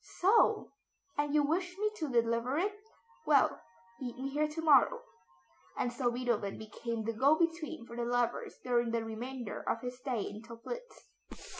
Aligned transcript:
"So! 0.19 0.71
And 1.15 1.35
you 1.35 1.43
wish 1.43 1.77
me 1.77 1.91
to 1.97 2.09
deliver 2.09 2.57
it? 2.57 2.73
Well, 3.27 3.61
meet 3.99 4.17
me 4.17 4.29
here 4.29 4.47
to 4.47 4.59
morrow;" 4.61 5.03
and 5.77 5.93
so 5.93 6.09
Beethoven 6.09 6.57
became 6.57 7.03
the 7.03 7.13
go 7.13 7.35
between 7.35 7.85
for 7.85 7.95
the 7.95 8.03
lovers 8.05 8.55
during 8.63 8.89
the 8.89 9.03
remainder 9.05 9.61
of 9.69 9.81
his 9.81 9.99
stay 9.99 10.23
in 10.23 10.41
Töplitz. 10.41 11.01